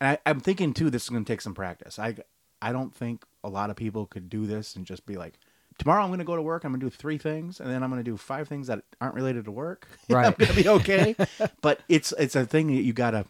And 0.00 0.10
I, 0.10 0.30
I'm 0.30 0.40
thinking 0.40 0.72
too, 0.74 0.90
this 0.90 1.02
is 1.04 1.08
going 1.10 1.24
to 1.24 1.32
take 1.32 1.40
some 1.40 1.54
practice. 1.54 1.98
I 1.98 2.16
I 2.62 2.72
don't 2.72 2.94
think 2.94 3.24
a 3.42 3.48
lot 3.48 3.70
of 3.70 3.76
people 3.76 4.06
could 4.06 4.30
do 4.30 4.46
this 4.46 4.74
and 4.76 4.86
just 4.86 5.04
be 5.04 5.16
like, 5.16 5.34
tomorrow 5.78 6.02
I'm 6.02 6.08
going 6.08 6.20
to 6.20 6.24
go 6.24 6.36
to 6.36 6.42
work. 6.42 6.64
I'm 6.64 6.70
going 6.72 6.80
to 6.80 6.86
do 6.86 6.90
three 6.90 7.18
things, 7.18 7.60
and 7.60 7.68
then 7.68 7.82
I'm 7.82 7.90
going 7.90 8.02
to 8.02 8.10
do 8.10 8.16
five 8.16 8.48
things 8.48 8.68
that 8.68 8.82
aren't 9.00 9.14
related 9.14 9.44
to 9.46 9.50
work. 9.50 9.88
I'm 10.08 10.14
Right. 10.16 10.38
going 10.38 10.50
to 10.50 10.62
be 10.62 10.68
okay. 10.68 11.16
but 11.60 11.80
it's 11.88 12.12
it's 12.18 12.36
a 12.36 12.46
thing 12.46 12.68
that 12.68 12.82
you 12.82 12.92
got 12.92 13.10
to 13.10 13.26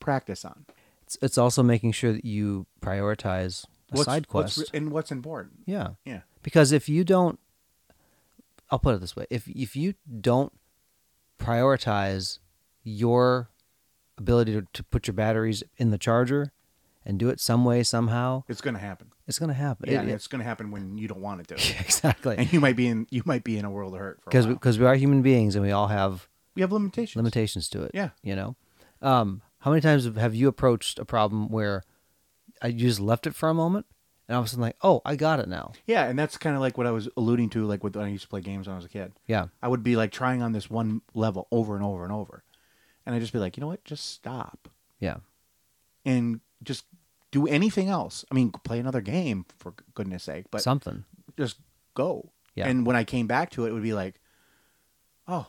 practice 0.00 0.44
on. 0.44 0.66
it's, 1.04 1.18
it's 1.22 1.38
also 1.38 1.62
making 1.62 1.92
sure 1.92 2.12
that 2.12 2.24
you 2.24 2.66
prioritize 2.80 3.64
a 3.92 3.96
side 3.98 4.26
what's 4.30 4.56
quest 4.56 4.72
re- 4.72 4.78
and 4.78 4.90
what's 4.92 5.10
important. 5.10 5.54
yeah 5.66 5.90
Yeah. 6.04 6.20
because 6.42 6.70
if 6.72 6.88
you 6.88 7.02
don't 7.04 7.38
i'll 8.70 8.78
put 8.78 8.94
it 8.94 9.00
this 9.00 9.14
way 9.16 9.26
if 9.30 9.48
if 9.48 9.76
you 9.76 9.94
don't 10.20 10.52
prioritize 11.38 12.38
your 12.82 13.50
ability 14.18 14.52
to, 14.52 14.66
to 14.72 14.82
put 14.84 15.06
your 15.06 15.14
batteries 15.14 15.62
in 15.76 15.90
the 15.90 15.98
charger 15.98 16.52
and 17.04 17.18
do 17.18 17.28
it 17.28 17.38
some 17.38 17.64
way 17.64 17.82
somehow 17.82 18.42
It's 18.48 18.60
going 18.60 18.74
to 18.74 18.80
happen. 18.80 19.12
it's 19.26 19.38
going 19.38 19.48
to 19.48 19.54
happen 19.54 19.90
Yeah, 19.90 20.02
It- 20.02 20.08
it- 20.08 20.12
it's 20.14 20.26
going 20.26 20.40
to 20.40 20.44
happen 20.44 20.70
when 20.70 20.96
you 20.98 21.06
don't 21.08 21.20
want 21.20 21.40
it 21.42 21.48
to. 21.48 21.54
exactly 21.80 22.36
and 22.38 22.52
you 22.52 22.60
might 22.60 22.76
be 22.76 22.86
in 22.86 23.06
you 23.10 23.22
might 23.24 23.44
be 23.44 23.58
in 23.58 23.64
a 23.64 23.70
world 23.70 23.94
of 23.94 24.00
hurt 24.00 24.20
because 24.24 24.46
because 24.46 24.78
we 24.78 24.86
are 24.86 24.94
human 24.96 25.22
beings 25.22 25.54
and 25.54 25.64
we 25.64 25.70
all 25.72 25.88
have 25.88 26.28
we 26.54 26.62
have 26.62 26.72
limitations. 26.72 27.16
limitations 27.16 27.68
to 27.68 27.82
it 27.82 27.90
Yeah. 27.94 28.10
you 28.22 28.34
know 28.34 28.56
um 29.02 29.42
how 29.60 29.70
many 29.70 29.80
times 29.82 30.04
have 30.16 30.34
you 30.34 30.48
approached 30.48 30.98
a 30.98 31.04
problem 31.04 31.48
where 31.48 31.82
I 32.62 32.68
you 32.68 32.88
just 32.88 33.00
left 33.00 33.26
it 33.26 33.34
for 33.34 33.48
a 33.50 33.54
moment 33.54 33.86
and 34.28 34.34
all 34.36 34.40
of 34.42 34.46
a 34.46 34.48
sudden 34.48 34.62
like 34.62 34.76
oh 34.82 35.00
i 35.04 35.14
got 35.16 35.40
it 35.40 35.48
now 35.48 35.72
Yeah, 35.86 36.04
and 36.06 36.18
that's 36.18 36.36
kind 36.36 36.54
of 36.56 36.60
like 36.62 36.76
what 36.78 36.86
I 36.86 36.90
was 36.90 37.08
alluding 37.16 37.50
to, 37.50 37.64
like 37.64 37.84
with 37.84 37.96
when 37.96 38.06
I 38.06 38.08
used 38.08 38.24
to 38.24 38.28
play 38.28 38.40
games 38.40 38.66
when 38.66 38.74
I 38.74 38.76
was 38.76 38.84
a 38.84 38.88
kid. 38.90 39.12
yeah 39.26 39.46
I 39.62 39.68
would 39.68 39.82
be 39.82 39.96
like 39.96 40.10
trying 40.12 40.42
on 40.42 40.52
this 40.52 40.68
one 40.70 41.02
level 41.14 41.46
over 41.50 41.74
and 41.76 41.84
over 41.84 42.02
and 42.04 42.12
over, 42.12 42.42
and 43.04 43.14
I'd 43.14 43.20
just 43.20 43.32
be 43.32 43.38
like, 43.38 43.56
you 43.56 43.60
know 43.60 43.68
what, 43.68 43.84
just 43.84 44.10
stop 44.10 44.68
yeah 44.98 45.16
and 46.04 46.40
just 46.62 46.84
do 47.32 47.46
anything 47.46 47.88
else. 47.88 48.24
I 48.30 48.34
mean, 48.34 48.50
play 48.50 48.78
another 48.78 49.00
game 49.02 49.44
for 49.58 49.74
goodness 49.94 50.22
sake, 50.24 50.46
but 50.50 50.62
something 50.62 51.04
just 51.36 51.58
go. 51.94 52.30
Yeah. 52.54 52.68
And 52.68 52.86
when 52.86 52.96
I 52.96 53.04
came 53.04 53.26
back 53.26 53.50
to 53.50 53.66
it, 53.66 53.70
it 53.70 53.72
would 53.72 53.82
be 53.82 53.92
like, 53.92 54.20
oh, 55.28 55.46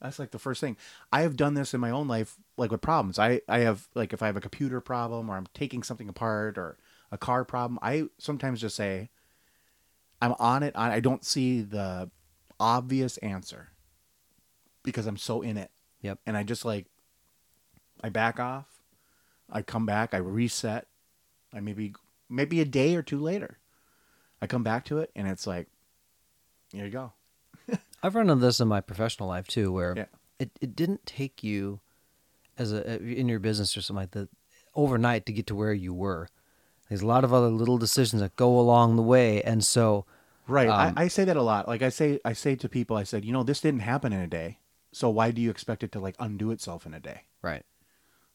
that's 0.00 0.18
like 0.18 0.30
the 0.30 0.38
first 0.38 0.60
thing. 0.60 0.76
I 1.12 1.22
have 1.22 1.36
done 1.36 1.54
this 1.54 1.74
in 1.74 1.80
my 1.80 1.90
own 1.90 2.06
life, 2.06 2.36
like 2.56 2.70
with 2.70 2.82
problems. 2.82 3.18
I, 3.18 3.40
I 3.48 3.60
have, 3.60 3.88
like, 3.94 4.12
if 4.12 4.22
I 4.22 4.26
have 4.26 4.36
a 4.36 4.40
computer 4.40 4.80
problem 4.80 5.28
or 5.30 5.36
I'm 5.36 5.48
taking 5.54 5.82
something 5.82 6.08
apart 6.08 6.58
or 6.58 6.78
a 7.14 7.18
car 7.18 7.44
problem, 7.44 7.78
I 7.80 8.04
sometimes 8.18 8.60
just 8.60 8.74
say, 8.76 9.08
I'm 10.20 10.32
on 10.38 10.62
it. 10.62 10.72
I 10.76 11.00
don't 11.00 11.24
see 11.24 11.60
the 11.62 12.10
obvious 12.58 13.16
answer 13.18 13.70
because 14.82 15.06
I'm 15.06 15.16
so 15.16 15.40
in 15.42 15.56
it. 15.56 15.70
Yep. 16.02 16.18
And 16.26 16.36
I 16.36 16.42
just 16.42 16.64
like, 16.64 16.86
I 18.02 18.08
back 18.08 18.40
off. 18.40 18.66
I 19.50 19.62
come 19.62 19.86
back. 19.86 20.12
I 20.12 20.18
reset. 20.18 20.86
I 21.52 21.60
maybe 21.60 21.94
maybe 22.28 22.60
a 22.60 22.64
day 22.64 22.96
or 22.96 23.02
two 23.02 23.20
later, 23.20 23.58
I 24.42 24.46
come 24.48 24.64
back 24.64 24.84
to 24.86 24.98
it, 24.98 25.10
and 25.14 25.28
it's 25.28 25.46
like, 25.46 25.68
here 26.72 26.84
you 26.86 26.90
go. 26.90 27.12
I've 28.02 28.14
run 28.16 28.28
into 28.28 28.44
this 28.44 28.58
in 28.60 28.66
my 28.66 28.80
professional 28.80 29.28
life 29.28 29.46
too, 29.46 29.70
where 29.72 29.94
Yeah. 29.96 30.06
it, 30.40 30.50
it 30.60 30.74
didn't 30.74 31.06
take 31.06 31.44
you 31.44 31.80
as 32.58 32.72
a 32.72 33.00
in 33.00 33.28
your 33.28 33.38
business 33.38 33.76
or 33.76 33.82
something 33.82 34.02
like 34.02 34.10
that 34.12 34.28
overnight 34.74 35.26
to 35.26 35.32
get 35.32 35.46
to 35.48 35.54
where 35.54 35.72
you 35.72 35.94
were. 35.94 36.28
There's 36.94 37.02
a 37.02 37.06
lot 37.08 37.24
of 37.24 37.32
other 37.34 37.48
little 37.48 37.76
decisions 37.76 38.22
that 38.22 38.36
go 38.36 38.56
along 38.56 38.94
the 38.94 39.02
way, 39.02 39.42
and 39.42 39.64
so 39.64 40.06
Right. 40.46 40.68
Um, 40.68 40.94
I, 40.96 41.04
I 41.06 41.08
say 41.08 41.24
that 41.24 41.36
a 41.36 41.42
lot. 41.42 41.66
Like 41.66 41.82
I 41.82 41.88
say, 41.88 42.20
I 42.24 42.34
say 42.34 42.54
to 42.54 42.68
people, 42.68 42.96
I 42.96 43.02
said, 43.02 43.24
you 43.24 43.32
know, 43.32 43.42
this 43.42 43.60
didn't 43.60 43.80
happen 43.80 44.12
in 44.12 44.20
a 44.20 44.28
day. 44.28 44.58
So 44.92 45.10
why 45.10 45.32
do 45.32 45.42
you 45.42 45.50
expect 45.50 45.82
it 45.82 45.90
to 45.90 45.98
like 45.98 46.14
undo 46.20 46.52
itself 46.52 46.86
in 46.86 46.94
a 46.94 47.00
day? 47.00 47.22
right, 47.42 47.64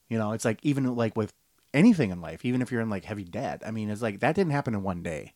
You 0.10 0.18
know, 0.18 0.34
it's 0.34 0.44
like 0.44 0.60
even 0.62 0.94
like 0.94 1.16
with 1.16 1.32
anything 1.74 2.12
in 2.12 2.20
life, 2.20 2.44
even 2.44 2.62
if 2.62 2.70
you're 2.70 2.82
in 2.82 2.89
like 2.89 3.06
heavy 3.06 3.24
debt. 3.24 3.62
I 3.66 3.72
mean, 3.72 3.89
it's 3.89 4.01
like 4.01 4.20
that 4.20 4.36
didn't 4.36 4.51
happen 4.51 4.74
in 4.74 4.84
one 4.84 5.04
day. 5.04 5.36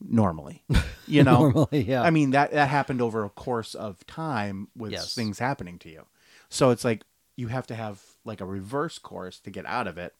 Normally, 0.00 0.62
you 1.08 1.24
know. 1.24 1.40
normally, 1.40 1.82
yeah, 1.82 2.02
I 2.02 2.10
mean 2.10 2.30
that 2.30 2.52
that 2.52 2.68
happened 2.68 3.02
over 3.02 3.24
a 3.24 3.30
course 3.30 3.74
of 3.74 4.06
time 4.06 4.68
with 4.76 4.92
Yes. 4.92 5.12
things 5.12 5.40
happening 5.40 5.80
to 5.80 5.88
you. 5.88 6.06
So 6.50 6.70
it's 6.70 6.84
like 6.84 7.02
you 7.34 7.48
have 7.48 7.66
to 7.66 7.74
have 7.74 8.00
like 8.24 8.40
a 8.40 8.46
reverse 8.46 9.00
course 9.00 9.40
to 9.40 9.50
get 9.50 9.66
out 9.66 9.88
of 9.88 9.98
it 9.98 10.14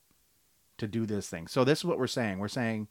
to 0.78 0.86
do 0.86 1.06
this 1.06 1.28
thing. 1.28 1.46
So 1.46 1.64
this 1.64 1.78
is 1.80 1.84
what 1.84 1.98
we're 1.98 2.06
saying. 2.06 2.38
We're 2.38 2.48
saying 2.48 2.88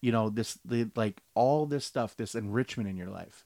you 0.00 0.12
know 0.12 0.28
this 0.28 0.58
the 0.64 0.90
like 0.96 1.22
all 1.34 1.66
this 1.66 1.84
stuff, 1.84 2.16
this 2.16 2.34
enrichment 2.34 2.88
in 2.88 2.96
your 2.96 3.08
life. 3.10 3.44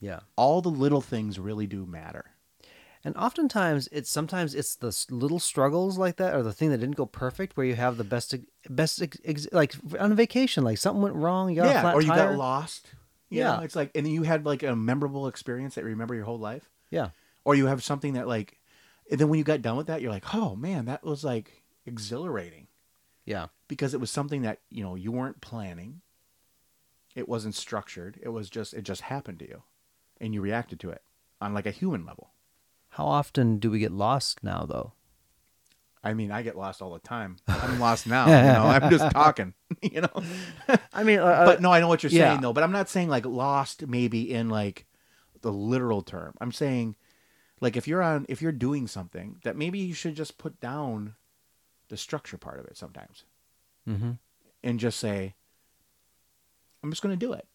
yeah. 0.00 0.20
All 0.36 0.60
the 0.60 0.68
little 0.68 1.00
things 1.00 1.38
really 1.38 1.66
do 1.66 1.86
matter. 1.86 2.26
And 3.04 3.16
oftentimes, 3.16 3.88
it's 3.92 4.10
sometimes 4.10 4.52
it's 4.54 4.74
the 4.74 4.92
little 5.14 5.38
struggles 5.38 5.96
like 5.96 6.16
that, 6.16 6.34
or 6.34 6.42
the 6.42 6.52
thing 6.52 6.70
that 6.70 6.78
didn't 6.78 6.96
go 6.96 7.06
perfect, 7.06 7.56
where 7.56 7.64
you 7.64 7.76
have 7.76 7.98
the 7.98 8.04
best, 8.04 8.34
best, 8.68 9.00
ex- 9.24 9.46
like 9.52 9.74
on 10.00 10.10
a 10.10 10.14
vacation, 10.16 10.64
like 10.64 10.76
something 10.78 11.02
went 11.02 11.14
wrong, 11.14 11.48
you 11.48 11.56
got 11.56 11.66
yeah, 11.66 11.92
or 11.94 12.02
you 12.02 12.08
tire. 12.08 12.30
got 12.30 12.36
lost. 12.36 12.90
You 13.30 13.40
Yeah. 13.42 13.56
know, 13.58 13.62
it's 13.62 13.76
like 13.76 13.92
and 13.94 14.08
you 14.08 14.24
had 14.24 14.44
like 14.44 14.64
a 14.64 14.74
memorable 14.74 15.28
experience 15.28 15.76
that 15.76 15.82
you 15.82 15.88
remember 15.88 16.14
your 16.16 16.24
whole 16.24 16.38
life. 16.38 16.68
Yeah, 16.90 17.10
or 17.44 17.54
you 17.54 17.66
have 17.66 17.82
something 17.84 18.14
that 18.14 18.26
like 18.26 18.58
and 19.10 19.20
then 19.20 19.28
when 19.28 19.38
you 19.38 19.44
got 19.44 19.62
done 19.62 19.76
with 19.76 19.86
that 19.86 20.00
you're 20.02 20.10
like 20.10 20.34
oh 20.34 20.56
man 20.56 20.86
that 20.86 21.04
was 21.04 21.22
like 21.22 21.62
exhilarating. 21.86 22.66
Yeah, 23.24 23.46
because 23.68 23.94
it 23.94 24.00
was 24.00 24.10
something 24.10 24.42
that 24.42 24.60
you 24.70 24.84
know 24.84 24.94
you 24.94 25.12
weren't 25.12 25.40
planning. 25.40 26.02
It 27.14 27.28
wasn't 27.28 27.54
structured. 27.54 28.18
It 28.22 28.28
was 28.28 28.50
just 28.50 28.74
it 28.74 28.82
just 28.82 29.02
happened 29.02 29.38
to 29.40 29.48
you 29.48 29.62
and 30.20 30.34
you 30.34 30.40
reacted 30.40 30.80
to 30.80 30.90
it 30.90 31.02
on 31.40 31.54
like 31.54 31.66
a 31.66 31.70
human 31.70 32.04
level. 32.04 32.30
How 32.90 33.06
often 33.06 33.58
do 33.58 33.70
we 33.70 33.78
get 33.78 33.92
lost 33.92 34.42
now, 34.42 34.64
though? 34.66 34.92
i 36.04 36.14
mean 36.14 36.30
i 36.30 36.40
get 36.42 36.56
lost 36.56 36.80
all 36.80 36.92
the 36.92 37.00
time. 37.00 37.36
I'm 37.48 37.80
lost 37.80 38.06
now 38.06 38.26
you 38.26 38.52
know? 38.52 38.66
I'm 38.66 38.90
just 38.90 39.10
talking 39.12 39.54
you 39.82 40.02
know? 40.02 40.22
I 40.92 41.02
mean, 41.02 41.18
uh, 41.18 41.44
but 41.44 41.60
no 41.60 41.72
i 41.72 41.80
know 41.80 41.88
what 41.88 42.02
you're 42.02 42.12
yeah. 42.12 42.28
saying 42.30 42.42
though. 42.42 42.52
But 42.52 42.62
i'm 42.62 42.70
not 42.70 42.88
saying 42.88 43.08
like 43.08 43.26
lost 43.26 43.86
maybe 43.86 44.32
in 44.32 44.48
like 44.48 44.86
the 45.42 45.52
literal 45.52 46.02
term. 46.02 46.34
I'm 46.40 46.52
saying 46.52 46.96
like 47.60 47.76
if 47.76 47.88
you're 47.88 48.02
on 48.02 48.26
if 48.28 48.40
you're 48.40 48.52
doing 48.52 48.86
something 48.86 49.38
that 49.44 49.56
maybe 49.56 49.78
you 49.78 49.94
should 49.94 50.14
just 50.14 50.38
put 50.38 50.60
down 50.60 51.14
the 51.88 51.96
structure 51.96 52.38
part 52.38 52.58
of 52.58 52.66
it 52.66 52.76
sometimes. 52.76 53.24
Hmm 53.86 54.12
and 54.62 54.80
just 54.80 54.98
say 54.98 55.34
i'm 56.82 56.90
just 56.90 57.02
going 57.02 57.16
to 57.16 57.26
do 57.26 57.32
it. 57.32 57.46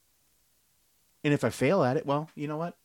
And 1.24 1.34
if 1.34 1.44
i 1.44 1.50
fail 1.50 1.84
at 1.84 1.98
it 1.98 2.06
well 2.06 2.30
you 2.36 2.48
know 2.48 2.58
what? 2.58 2.78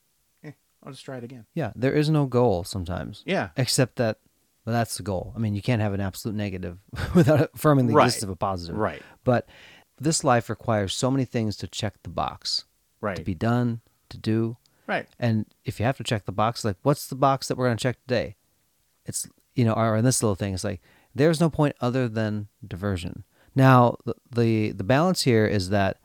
Eh, 0.44 0.52
i'll 0.82 0.92
just 0.92 1.04
try 1.04 1.16
it 1.16 1.24
again. 1.24 1.46
Yeah, 1.54 1.72
there 1.76 1.92
is 1.92 2.10
no 2.10 2.26
goal 2.26 2.64
sometimes, 2.64 3.22
yeah. 3.26 3.50
Except 3.56 3.96
that 3.96 4.18
well, 4.64 4.74
that's 4.74 4.96
the 4.96 5.04
goal. 5.04 5.32
I 5.36 5.38
mean, 5.38 5.54
you 5.54 5.62
can't 5.62 5.80
have 5.80 5.92
an 5.94 6.00
absolute 6.00 6.34
negative 6.34 6.78
without 7.14 7.50
affirming 7.54 7.86
the 7.86 7.94
Right. 7.94 8.06
existence 8.06 8.24
of 8.24 8.30
a 8.30 8.36
positive. 8.36 8.76
right. 8.76 9.00
But 9.22 9.48
this 10.00 10.24
life 10.24 10.50
requires 10.50 10.92
so 10.92 11.08
many 11.08 11.24
things 11.24 11.56
to 11.58 11.68
check 11.68 11.94
the 12.02 12.10
box, 12.10 12.64
right. 13.00 13.16
to 13.16 13.22
be 13.22 13.34
done, 13.34 13.80
to 14.08 14.18
do. 14.18 14.56
right. 14.88 15.06
And 15.20 15.46
if 15.64 15.78
you 15.78 15.86
have 15.86 15.96
to 15.98 16.04
check 16.04 16.24
the 16.24 16.32
box, 16.32 16.64
like 16.64 16.76
what's 16.82 17.06
the 17.06 17.14
box 17.14 17.46
that 17.46 17.56
we're 17.56 17.66
going 17.66 17.76
to 17.76 17.82
check 17.82 17.98
today? 18.08 18.34
It's 19.04 19.28
you 19.54 19.64
know, 19.64 19.72
or 19.74 19.96
in 19.96 20.04
this 20.04 20.20
little 20.22 20.34
thing, 20.34 20.52
it's 20.52 20.64
like 20.64 20.82
there's 21.16 21.40
no 21.40 21.50
point 21.50 21.76
other 21.80 22.08
than 22.08 22.48
diversion. 22.66 23.24
Now, 23.54 23.96
the 24.04 24.14
the, 24.30 24.72
the 24.72 24.84
balance 24.84 25.22
here 25.22 25.46
is 25.46 25.70
that 25.70 25.98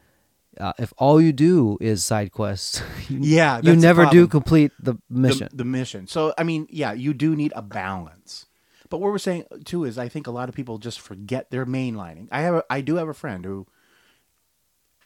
uh, 0.60 0.74
if 0.78 0.94
all 0.98 1.22
you 1.22 1.32
do 1.32 1.78
is 1.82 2.04
side 2.04 2.32
quests, 2.32 2.82
you, 3.10 3.20
Yeah, 3.22 3.60
you 3.62 3.76
never 3.76 4.06
do 4.06 4.28
complete 4.28 4.72
the 4.80 4.96
mission. 5.10 5.50
The, 5.52 5.58
the 5.58 5.66
mission. 5.66 6.08
So 6.08 6.34
I 6.38 6.44
mean, 6.44 6.68
yeah, 6.70 6.94
you 6.94 7.14
do 7.14 7.36
need 7.36 7.54
a 7.56 7.62
balance. 7.62 8.48
But 8.90 9.00
what 9.00 9.12
we're 9.12 9.20
saying 9.20 9.46
too 9.64 9.86
is, 9.86 9.98
I 9.98 10.10
think 10.10 10.28
a 10.28 10.32
lot 10.32 10.50
of 10.50 10.56
people 10.56 10.78
just 10.78 11.00
forget 11.00 11.50
their 11.50 11.66
mainlining. 11.66 12.28
I 12.30 12.42
have, 12.42 12.56
a, 12.56 12.64
I 12.70 12.82
do 12.82 12.96
have 12.96 13.08
a 13.08 13.14
friend 13.14 13.46
who, 13.46 13.66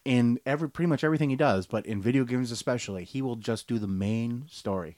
in 0.04 0.40
every 0.44 0.70
pretty 0.70 0.88
much 0.88 1.04
everything 1.04 1.30
he 1.30 1.36
does, 1.36 1.68
but 1.68 1.86
in 1.86 2.02
video 2.02 2.24
games 2.24 2.52
especially, 2.52 3.04
he 3.04 3.22
will 3.22 3.36
just 3.36 3.68
do 3.68 3.78
the 3.78 3.88
main 3.88 4.46
story 4.50 4.98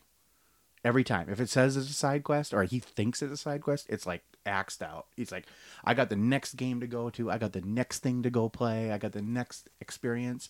every 0.88 1.04
time. 1.04 1.30
If 1.30 1.40
it 1.40 1.50
says 1.50 1.76
it's 1.78 1.90
a 1.90 1.94
side 1.94 2.24
quest 2.24 2.54
or 2.54 2.64
he 2.64 2.80
thinks 2.80 3.22
it's 3.22 3.34
a 3.34 3.38
side 3.38 3.62
quest, 3.62 3.86
it's 3.90 4.06
like 4.06 4.24
axed 4.46 4.82
out. 4.82 5.08
He's 5.16 5.32
like, 5.32 5.46
I 5.84 5.94
got 5.94 6.10
the 6.10 6.16
next 6.16 6.56
game 6.56 6.80
to 6.80 6.88
go 6.88 7.10
to. 7.12 7.30
I 7.30 7.38
got 7.38 7.52
the 7.54 7.62
next 7.62 8.00
thing 8.00 8.24
to 8.24 8.30
go 8.30 8.48
play. 8.50 8.92
I 8.92 8.98
got 8.98 9.12
the 9.12 9.22
next 9.22 9.70
experience. 9.82 10.50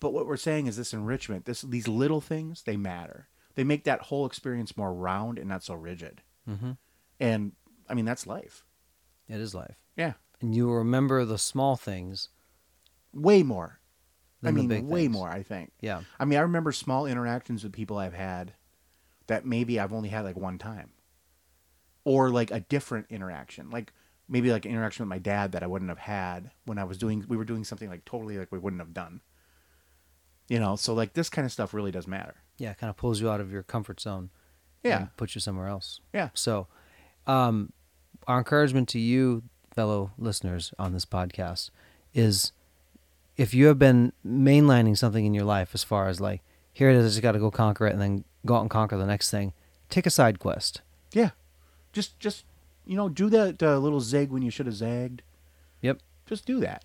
But 0.00 0.12
what 0.12 0.26
we're 0.26 0.36
saying 0.36 0.66
is 0.68 0.76
this 0.76 0.92
enrichment, 0.92 1.44
this 1.44 1.62
these 1.62 1.88
little 1.88 2.20
things, 2.20 2.62
they 2.62 2.76
matter. 2.76 3.28
They 3.56 3.64
make 3.64 3.82
that 3.84 4.02
whole 4.02 4.24
experience 4.26 4.76
more 4.76 4.94
round 4.94 5.38
and 5.38 5.48
not 5.48 5.64
so 5.64 5.74
rigid. 5.74 6.22
mm-hmm. 6.48 6.72
And 7.18 7.52
I 7.88 7.94
mean, 7.94 8.04
that's 8.04 8.26
life. 8.26 8.64
It 9.28 9.40
is 9.40 9.54
life, 9.54 9.74
Yeah, 9.96 10.12
and 10.40 10.54
you 10.54 10.70
remember 10.70 11.24
the 11.24 11.36
small 11.38 11.74
things. 11.76 12.28
way 13.12 13.42
more. 13.42 13.80
I 14.44 14.52
mean, 14.52 14.68
way 14.88 15.02
things. 15.02 15.12
more. 15.12 15.28
I 15.28 15.42
think. 15.42 15.72
Yeah, 15.80 16.02
I 16.20 16.24
mean, 16.24 16.38
I 16.38 16.42
remember 16.42 16.70
small 16.70 17.04
interactions 17.06 17.64
with 17.64 17.72
people 17.72 17.98
I've 17.98 18.14
had 18.14 18.52
that 19.28 19.46
maybe 19.46 19.78
I've 19.80 19.92
only 19.92 20.08
had 20.10 20.24
like 20.24 20.36
one 20.36 20.58
time, 20.58 20.90
or 22.04 22.30
like 22.30 22.50
a 22.50 22.60
different 22.60 23.06
interaction, 23.10 23.70
like 23.70 23.92
maybe 24.28 24.50
like 24.50 24.64
an 24.66 24.72
interaction 24.72 25.04
with 25.04 25.08
my 25.08 25.18
dad 25.18 25.52
that 25.52 25.62
I 25.62 25.66
wouldn't 25.66 25.90
have 25.90 25.98
had 25.98 26.50
when 26.66 26.78
I 26.78 26.84
was 26.84 26.98
doing. 26.98 27.24
We 27.28 27.36
were 27.36 27.44
doing 27.44 27.64
something 27.64 27.88
like 27.88 28.04
totally 28.04 28.36
like 28.36 28.50
we 28.52 28.58
wouldn't 28.58 28.82
have 28.82 28.92
done. 28.92 29.20
You 30.48 30.58
know, 30.58 30.76
so 30.76 30.94
like 30.94 31.12
this 31.12 31.28
kind 31.28 31.44
of 31.44 31.52
stuff 31.52 31.72
really 31.74 31.90
does 31.90 32.06
matter. 32.06 32.34
yeah, 32.58 32.70
it 32.70 32.78
kind 32.78 32.90
of 32.90 32.96
pulls 32.96 33.20
you 33.20 33.30
out 33.30 33.40
of 33.40 33.52
your 33.52 33.62
comfort 33.62 34.00
zone. 34.00 34.30
Yeah, 34.82 34.98
and 34.98 35.16
puts 35.16 35.34
you 35.34 35.40
somewhere 35.40 35.66
else. 35.66 36.00
yeah, 36.14 36.30
So, 36.34 36.68
um, 37.26 37.72
our 38.26 38.38
encouragement 38.38 38.88
to 38.90 38.98
you, 38.98 39.42
fellow 39.74 40.12
listeners 40.16 40.72
on 40.78 40.92
this 40.92 41.04
podcast, 41.04 41.70
is 42.14 42.52
if 43.36 43.52
you 43.52 43.66
have 43.66 43.78
been 43.78 44.12
mainlining 44.24 44.96
something 44.96 45.26
in 45.26 45.34
your 45.34 45.44
life 45.44 45.70
as 45.74 45.82
far 45.82 46.08
as 46.08 46.20
like, 46.20 46.42
here 46.78 46.90
it 46.90 46.96
is, 46.96 47.04
I 47.04 47.08
just 47.08 47.22
got 47.22 47.32
to 47.32 47.40
go 47.40 47.50
conquer 47.50 47.88
it 47.88 47.92
and 47.92 48.00
then 48.00 48.22
go 48.46 48.54
out 48.54 48.60
and 48.60 48.70
conquer 48.70 48.96
the 48.96 49.04
next 49.04 49.32
thing, 49.32 49.52
take 49.90 50.06
a 50.06 50.10
side 50.10 50.38
quest. 50.38 50.80
yeah. 51.12 51.30
Just, 51.92 52.20
just 52.20 52.44
you 52.86 52.96
know, 52.96 53.08
do 53.08 53.28
that 53.30 53.60
uh, 53.62 53.78
little 53.78 54.00
zig 54.00 54.30
when 54.30 54.42
you 54.42 54.50
should 54.50 54.66
have 54.66 54.74
zagged. 54.76 55.22
Yep. 55.82 55.98
Just 56.26 56.46
do 56.46 56.60
that. 56.60 56.84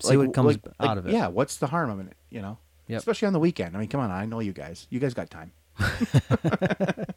See 0.00 0.16
what 0.16 0.34
comes 0.34 0.56
like- 0.56 0.66
out 0.80 0.88
like, 0.88 0.98
of 0.98 1.06
it. 1.06 1.12
Yeah, 1.12 1.28
what's 1.28 1.56
the 1.58 1.68
harm 1.68 1.90
of 1.90 2.00
it? 2.00 2.14
You 2.30 2.42
know, 2.42 2.58
Yep. 2.88 2.98
especially 2.98 3.26
on 3.26 3.32
the 3.32 3.38
weekend. 3.38 3.76
I 3.76 3.78
mean, 3.78 3.88
come 3.88 4.00
on, 4.00 4.10
I 4.10 4.24
know 4.26 4.40
you 4.40 4.52
guys. 4.52 4.88
You 4.90 4.98
guys 4.98 5.14
got 5.14 5.30
time. 5.30 5.52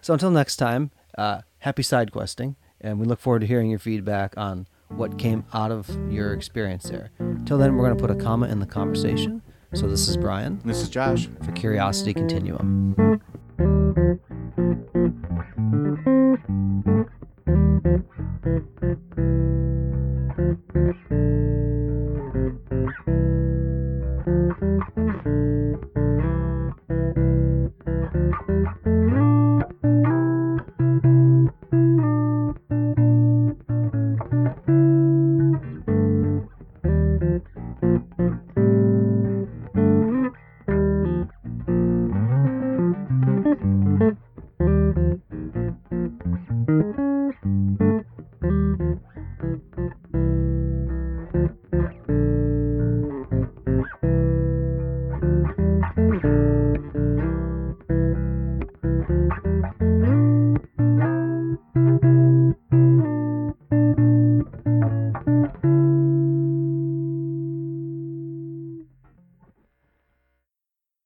So 0.00 0.12
until 0.12 0.30
next 0.30 0.56
time, 0.56 0.90
uh, 1.16 1.40
happy 1.60 1.82
side 1.82 2.12
questing, 2.12 2.56
and 2.78 3.00
we 3.00 3.06
look 3.06 3.20
forward 3.20 3.38
to 3.40 3.46
hearing 3.46 3.70
your 3.70 3.78
feedback 3.78 4.36
on 4.36 4.66
what 4.88 5.18
came 5.18 5.46
out 5.54 5.70
of 5.70 5.88
your 6.12 6.34
experience 6.34 6.84
there. 6.84 7.10
Till 7.46 7.56
then, 7.56 7.74
we're 7.74 7.86
going 7.86 7.96
to 7.96 8.06
put 8.06 8.10
a 8.10 8.22
comma 8.22 8.48
in 8.48 8.60
the 8.60 8.66
conversation. 8.66 9.40
So 9.74 9.88
this 9.88 10.06
is 10.08 10.16
Brian 10.16 10.60
This 10.64 10.80
is 10.80 10.88
Josh. 10.88 11.26
for 11.42 11.50
Curiosity 11.50 12.14
Continuum. 12.14 12.94